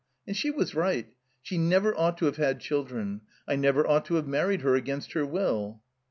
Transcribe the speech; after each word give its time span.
And 0.25 0.35
she 0.35 0.49
was 0.49 0.73
right. 0.73 1.13
She 1.43 1.59
never 1.59 1.95
ought 1.95 2.17
to 2.17 2.25
have 2.25 2.37
had 2.37 2.59
children. 2.59 3.21
I 3.47 3.55
never 3.55 3.85
ought 3.85 4.03
to 4.05 4.15
have 4.15 4.25
married 4.27 4.61
her— 4.61 4.73
against 4.73 5.11
her 5.11 5.27
will." 5.27 5.83